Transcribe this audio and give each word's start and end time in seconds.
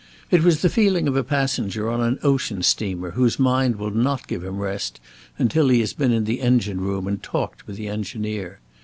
It 0.31 0.41
was 0.41 0.63
the 0.63 0.69
feeling 0.69 1.07
of 1.07 1.15
a 1.15 1.23
passenger 1.23 1.87
on 1.87 2.01
an 2.01 2.17
ocean 2.23 2.63
steamer 2.63 3.11
whose 3.11 3.37
mind 3.37 3.75
will 3.75 3.91
not 3.91 4.27
give 4.27 4.43
him 4.43 4.57
rest 4.57 4.99
until 5.37 5.69
he 5.69 5.79
has 5.81 5.93
been 5.93 6.11
in 6.11 6.23
the 6.23 6.41
engine 6.41 6.81
room 6.81 7.05
and 7.07 7.21
talked 7.21 7.67
with 7.67 7.75
the 7.75 7.87
engineer. 7.87 8.61